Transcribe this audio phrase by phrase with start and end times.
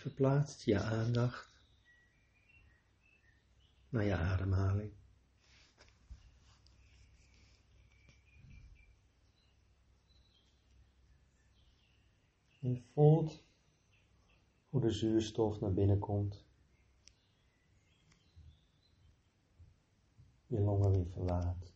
[0.00, 1.52] Verplaatst je aandacht
[3.88, 4.92] naar je ademhaling.
[12.58, 13.44] Je voelt
[14.68, 16.44] hoe de zuurstof naar binnen komt.
[20.46, 21.69] Je longen weer verlaat.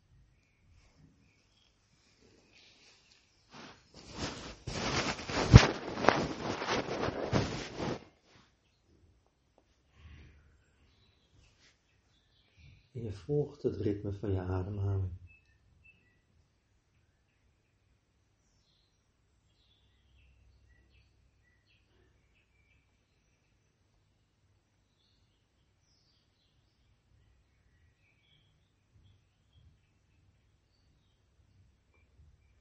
[13.05, 15.13] Je volgt het ritme van je ademhaling.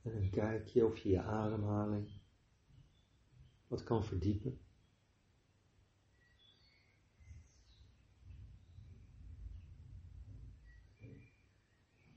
[0.01, 2.09] En dan kijk je of je je ademhaling
[3.67, 4.59] wat kan verdiepen.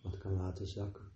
[0.02, 1.12] Wat kan laten zakken.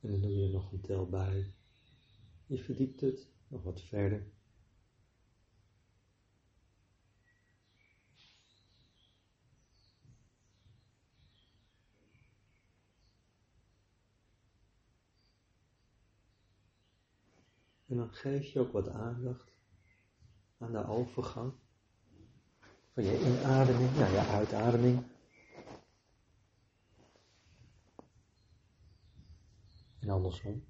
[0.00, 1.54] En dan doe je er nog een tel bij.
[2.46, 4.32] Je verdiept het nog wat verder.
[17.90, 19.52] En dan geef je ook wat aandacht
[20.58, 21.52] aan de overgang
[22.92, 25.04] van je inademing naar je uitademing.
[29.98, 30.64] En andersom.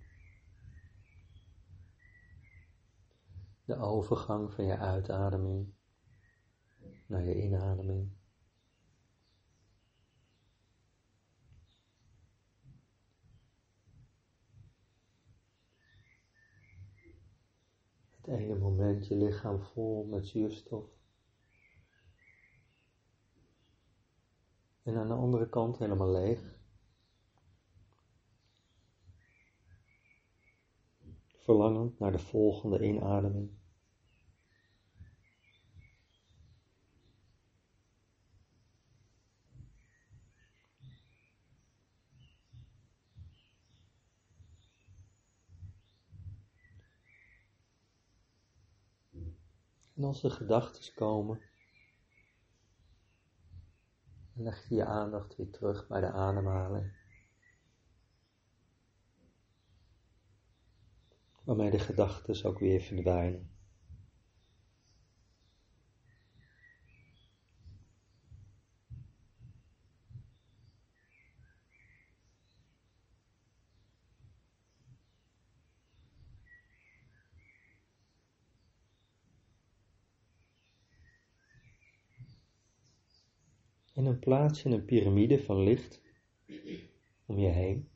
[3.64, 5.74] De overgang van je uitademing
[7.06, 8.18] naar je inademing.
[18.19, 20.84] Het ene moment je lichaam vol met zuurstof.
[24.82, 26.58] En aan de andere kant helemaal leeg.
[31.36, 33.59] Verlangend naar de volgende inademing.
[50.00, 51.41] En als er gedachten komen,
[54.33, 56.93] leg je je aandacht weer terug bij de ademhaling.
[61.44, 63.50] Waarmee de gedachten ook weer verdwijnen.
[84.00, 86.03] En dan plaats je een piramide van licht
[87.27, 87.88] om je heen.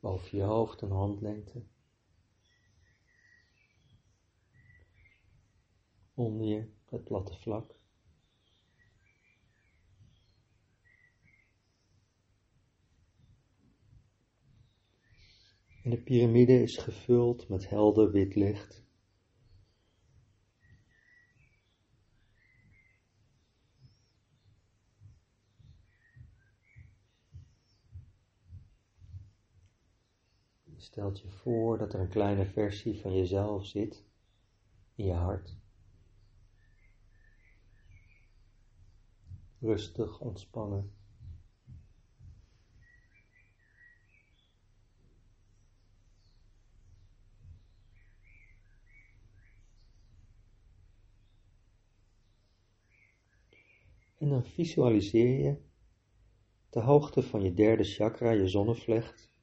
[0.00, 1.62] Boven je hoofd een handlengte.
[6.14, 7.78] Onder je het platte vlak.
[15.82, 18.83] En de piramide is gevuld met helder wit licht.
[30.84, 34.04] Stelt je voor dat er een kleine versie van jezelf zit
[34.94, 35.56] in je hart.
[39.60, 40.92] Rustig ontspannen.
[54.18, 55.56] En dan visualiseer je
[56.70, 59.33] de hoogte van je derde chakra, je zonnevlecht,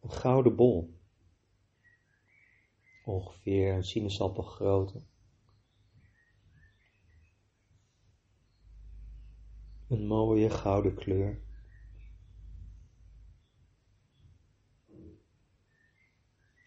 [0.00, 0.96] een gouden bol.
[3.04, 5.02] Ongeveer een sinaasappelgrootte.
[9.88, 11.40] Een mooie gouden kleur.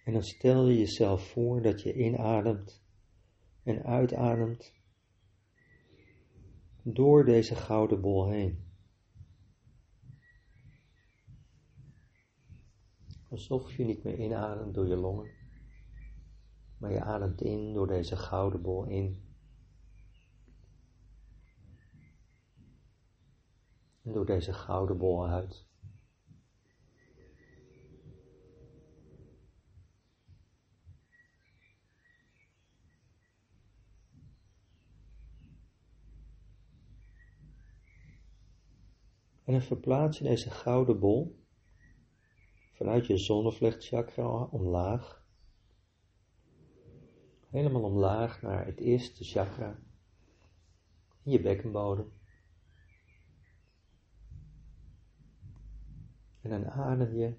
[0.03, 2.83] En dan stel je jezelf voor dat je inademt
[3.63, 4.73] en uitademt
[6.83, 8.70] door deze gouden bol heen.
[13.31, 15.29] Alsof je niet meer inademt door je longen,
[16.77, 19.23] Maar je ademt in door deze gouden bol in.
[24.01, 25.65] En door deze gouden bol uit.
[39.43, 41.39] En dan verplaats je deze gouden bol
[42.81, 45.25] vanuit je zonnevlechtchakra omlaag.
[47.49, 49.79] Helemaal omlaag naar het eerste chakra
[51.23, 52.11] in je bekkenbodem.
[56.41, 57.35] En dan adem je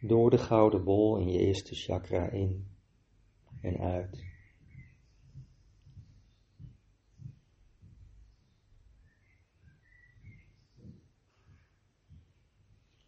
[0.00, 2.76] door de gouden bol in je eerste chakra in
[3.60, 4.35] en uit.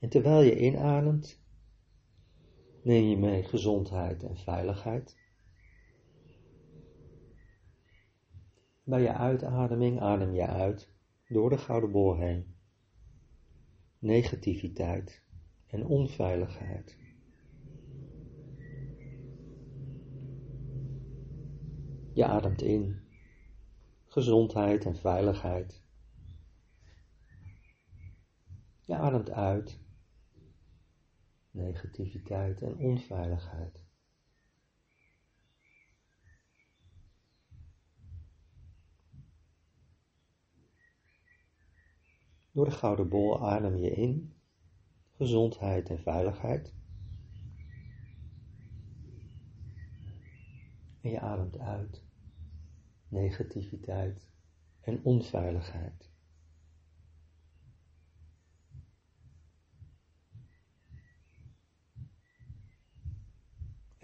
[0.08, 1.40] En terwijl je inademt,
[2.82, 5.16] neem je mee gezondheid en veiligheid.
[8.84, 10.92] Bij je uitademing adem je uit
[11.26, 12.54] door de gouden bol heen.
[13.98, 15.22] Negativiteit
[15.66, 16.98] en onveiligheid.
[22.12, 23.00] Je ademt in
[24.06, 25.82] gezondheid en veiligheid.
[28.80, 29.86] Je ademt uit
[31.50, 33.86] negativiteit en onveiligheid.
[42.52, 44.36] Door de gouden bol adem je in
[45.12, 46.74] gezondheid en veiligheid.
[51.00, 52.04] En je ademt uit
[53.08, 54.30] negativiteit
[54.80, 56.17] en onveiligheid.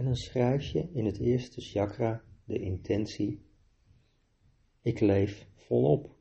[0.05, 3.47] En schrijf je in het eerste chakra de intentie:
[4.83, 6.17] Ik leef volop.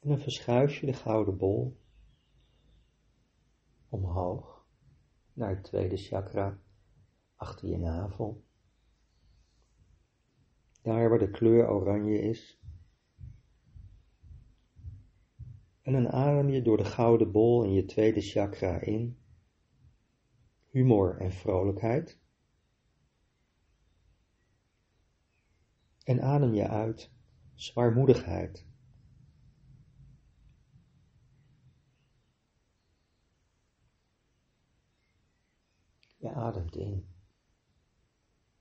[0.00, 1.80] En dan verschuif je de gouden bol
[3.88, 4.66] omhoog
[5.32, 6.60] naar het tweede chakra
[7.36, 8.48] achter je navel
[10.82, 12.60] daar waar de kleur oranje is.
[15.82, 19.18] En dan adem je door de gouden bol in je tweede chakra in,
[20.70, 22.18] humor en vrolijkheid.
[26.04, 27.12] En adem je uit
[27.54, 28.68] zwaarmoedigheid.
[36.16, 37.06] Je ademt in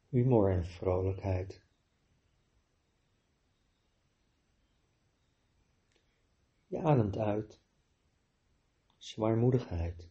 [0.10, 1.69] humor en vrolijkheid.
[6.70, 7.60] Je ademt uit.
[8.98, 10.10] Zwaarmoedigheid.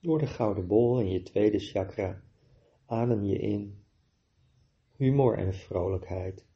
[0.00, 2.22] Door de gouden bol in je tweede chakra
[2.86, 3.84] adem je in
[4.96, 6.46] humor en vrolijkheid.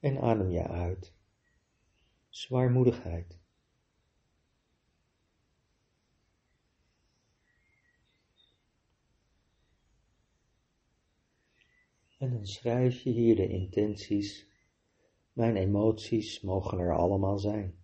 [0.00, 1.14] En adem je uit
[2.28, 3.45] zwaarmoedigheid.
[12.16, 14.48] En dan schrijf je hier de intenties.
[15.32, 17.78] Mijn emoties mogen er allemaal zijn.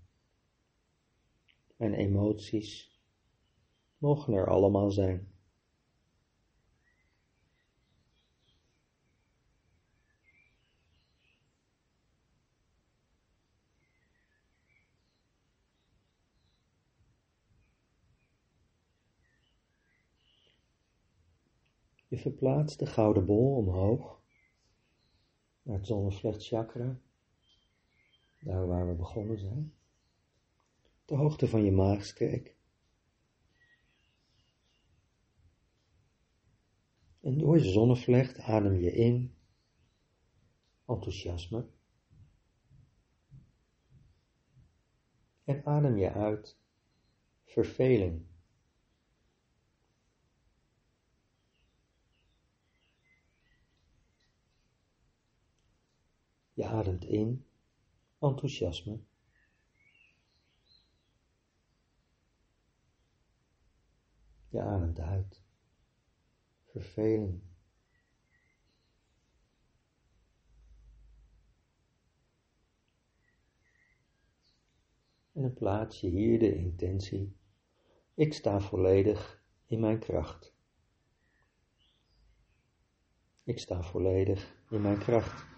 [1.77, 3.01] Mijn emoties
[3.99, 5.31] mogen er allemaal zijn.
[22.09, 24.22] Je verplaatst de gouden bol omhoog
[25.63, 27.01] naar het zonnevlechtchakra,
[28.41, 29.75] daar waar we begonnen zijn,
[31.05, 32.57] de hoogte van je maagstreek.
[37.21, 39.35] En door je zonnevlecht adem je in.
[40.87, 41.67] Enthousiasme.
[45.45, 46.59] En adem je uit.
[47.45, 48.32] Verveling.
[56.63, 57.47] Je ademt in
[58.19, 58.99] enthousiasme.
[64.49, 65.43] Je ademt uit
[66.65, 67.43] verveling.
[75.33, 77.37] En dan plaats je hier de intentie.
[78.15, 80.55] Ik sta volledig in mijn kracht.
[83.43, 85.52] Ik sta volledig in mijn kracht.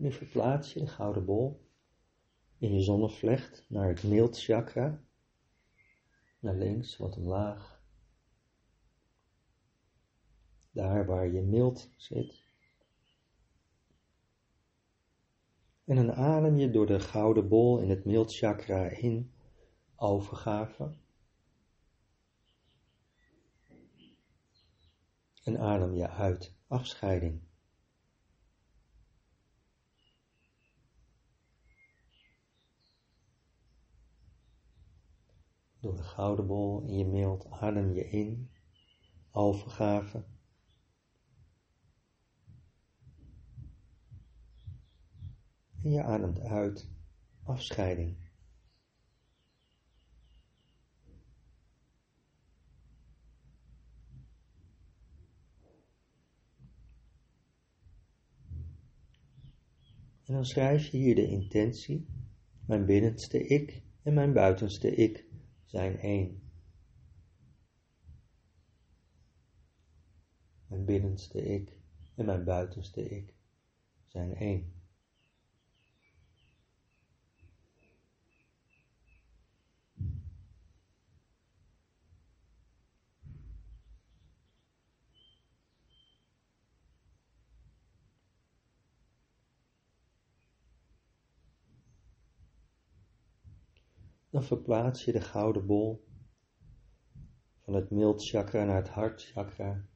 [0.00, 1.60] Nu verplaats je de gouden bol
[2.58, 5.04] in je zonnevlecht naar het mild chakra,
[6.38, 7.82] naar links wat omlaag,
[10.70, 12.44] daar waar je mild zit.
[15.84, 19.32] En dan adem je door de gouden bol in het mild chakra in,
[19.96, 20.94] overgave.
[25.44, 27.49] En adem je uit, afscheiding.
[35.80, 38.50] Door de gouden bol in je mild adem je in,
[39.30, 40.24] overgave.
[45.82, 46.90] En je ademt uit,
[47.42, 48.16] afscheiding.
[60.24, 62.06] En dan schrijf je hier de intentie,
[62.66, 65.29] mijn binnenste ik en mijn buitenste ik
[65.70, 66.50] zijn één.
[70.66, 71.78] Mijn binnenste ik
[72.14, 73.34] en mijn buitenste ik
[74.06, 74.79] zijn één.
[94.30, 96.08] Dan verplaats je de gouden bol
[97.58, 99.88] van het mild chakra naar het hart chakra.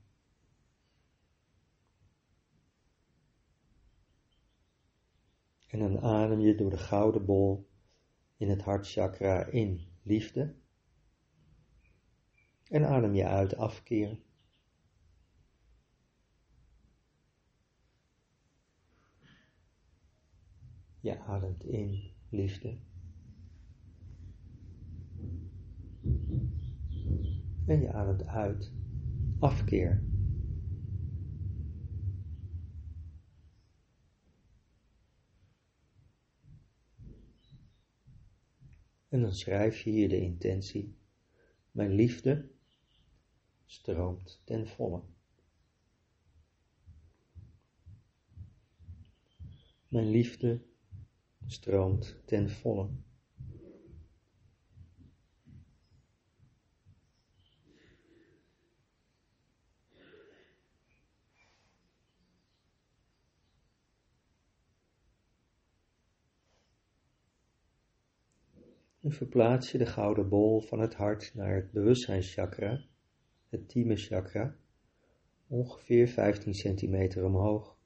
[5.66, 7.68] En dan adem je door de gouden bol
[8.36, 10.54] in het hart chakra in liefde.
[12.68, 14.22] En adem je uit afkeer.
[21.00, 22.78] Je ademt in liefde.
[27.66, 28.72] En je ademt uit.
[29.38, 30.02] Afkeer.
[39.08, 40.96] En dan schrijf je hier de intentie.
[41.70, 42.50] Mijn liefde
[43.64, 45.02] stroomt ten volle.
[49.88, 50.62] Mijn liefde
[51.46, 52.88] stroomt ten volle.
[69.04, 72.84] En verplaats je de gouden bol van het hart naar het bewustzijnschakra,
[73.48, 74.56] het tieme chakra,
[75.46, 77.78] ongeveer 15 centimeter omhoog.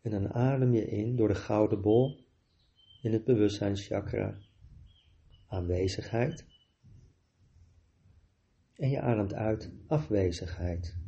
[0.00, 2.24] En dan adem je in door de gouden bol
[3.02, 4.38] in het bewustzijnschakra,
[5.46, 6.46] aanwezigheid.
[8.74, 11.01] En je ademt uit afwezigheid.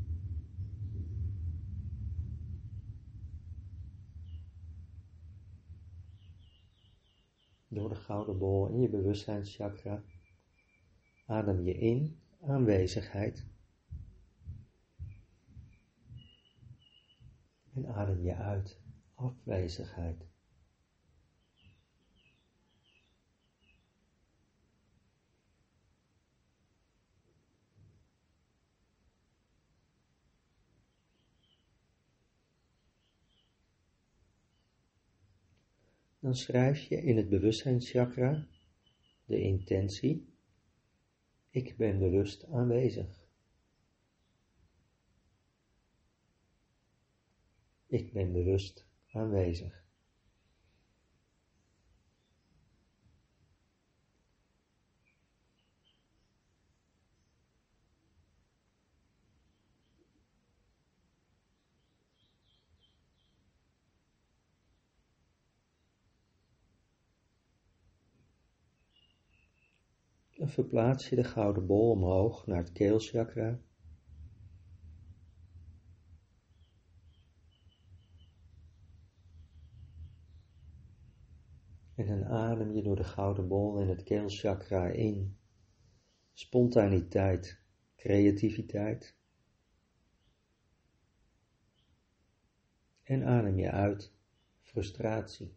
[7.74, 10.02] Door de gouden bol in je bewustzijnschakra.
[11.26, 13.46] Adem je in aanwezigheid.
[17.74, 18.80] En adem je uit
[19.14, 20.33] afwezigheid.
[36.24, 38.46] Dan schrijf je in het bewustzijnschakra
[39.24, 40.32] de intentie,
[41.50, 43.28] ik ben bewust aanwezig.
[47.86, 49.83] Ik ben bewust aanwezig.
[70.44, 73.60] Dan verplaats je de gouden bol omhoog naar het keelchakra.
[81.94, 85.36] En dan adem je door de gouden bol en het keelchakra in.
[86.32, 87.60] Spontaniteit,
[87.96, 89.16] creativiteit.
[93.02, 94.12] En adem je uit,
[94.62, 95.56] frustratie.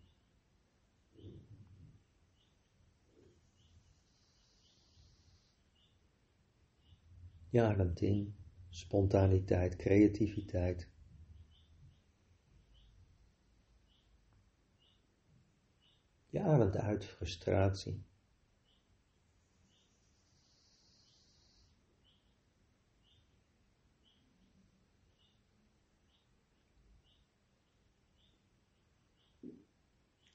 [7.60, 8.36] Ademt in,
[8.70, 10.88] spontaniteit, creativiteit.
[16.34, 18.06] Ademt uit frustratie.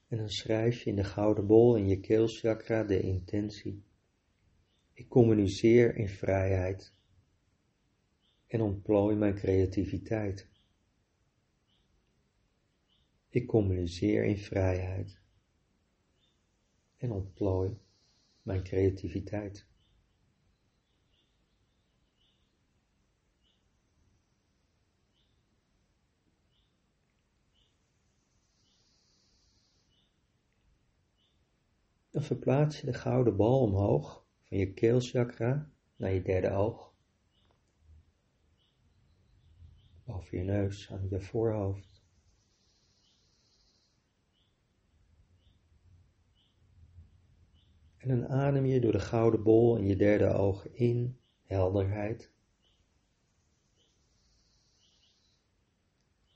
[0.07, 3.83] En dan schrijf je in de gouden bol in je keelchakra de intentie.
[4.93, 6.93] Ik communiceer in vrijheid
[8.53, 10.49] en ontplooi mijn creativiteit.
[13.29, 15.21] Ik communiceer in vrijheid
[16.97, 17.77] en ontplooi
[18.41, 19.67] mijn creativiteit.
[32.09, 36.92] Dan verplaats je de gouden bal omhoog van je keelchakra naar je derde oog.
[40.03, 42.03] Boven je neus, aan je voorhoofd.
[47.97, 52.31] En dan adem je door de gouden bol in je derde oog in helderheid.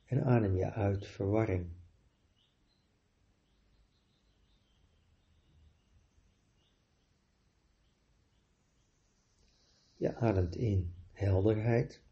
[0.06, 1.76] En adem je uit verwarring.
[9.96, 12.07] Je ademt in helderheid.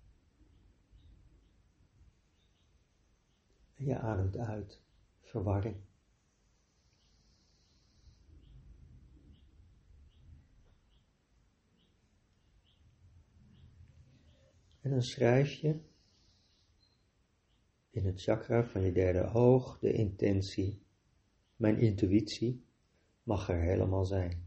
[3.76, 4.82] En je ademt uit
[5.22, 5.76] verwarring.
[14.82, 15.80] En dan schrijf je
[17.90, 20.84] in het chakra van je derde oog de intentie.
[21.56, 22.66] Mijn intuïtie
[23.24, 24.46] mag er helemaal zijn.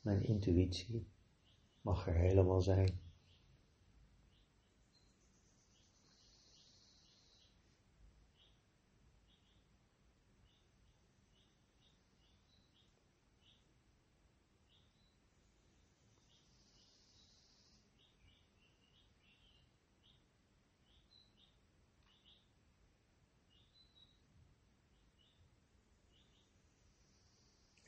[0.00, 1.06] Mijn intuïtie
[1.80, 3.01] mag er helemaal zijn.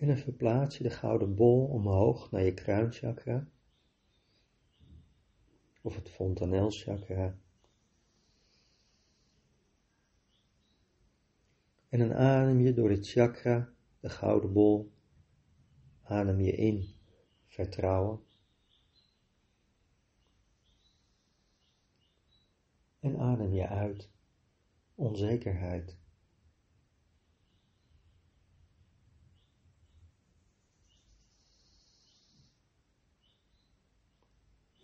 [0.04, 3.48] En dan verplaats je de gouden bol omhoog naar je kruinchakra.
[5.82, 7.38] Of het fontanelchakra.
[11.88, 14.92] En dan adem je door dit chakra, de gouden bol,
[16.02, 16.94] adem je in
[17.46, 18.20] vertrouwen.
[23.00, 24.10] En adem je uit
[24.94, 25.98] onzekerheid.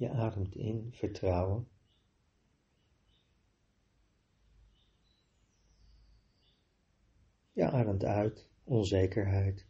[0.01, 1.69] Je ademt in vertrouwen.
[7.53, 9.67] Je ademt uit onzekerheid.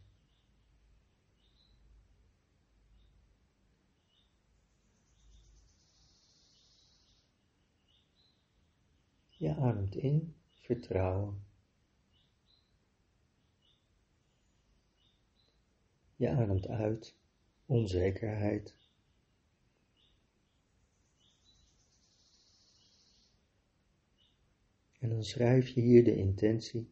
[9.29, 11.45] Je ademt in vertrouwen.
[16.15, 17.15] Je ademt uit
[17.65, 18.80] onzekerheid.
[25.01, 26.91] En dan schrijf je hier de intentie.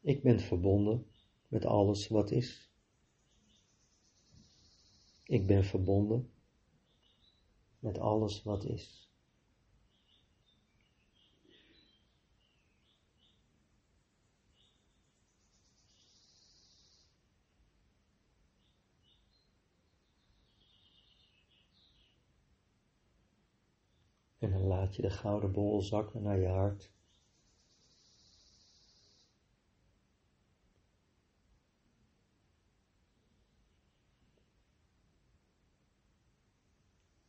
[0.00, 1.06] Ik ben verbonden
[1.48, 2.70] met alles wat is.
[5.24, 6.30] Ik ben verbonden
[7.78, 9.10] met alles wat is.
[24.38, 26.90] En dan laat je de gouden bol zakken naar je hart.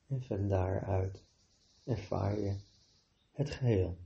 [0.07, 1.23] En van daaruit
[1.83, 2.55] ervaar je
[3.31, 3.97] het geheel.